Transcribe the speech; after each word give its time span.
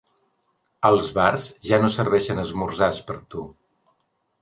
Als 0.89 1.09
bars 1.17 1.51
ja 1.69 1.81
no 1.85 1.93
serveixen 1.99 2.45
esmorzars 2.47 3.03
per 3.11 3.21
a 3.21 3.25
tu. 3.37 3.49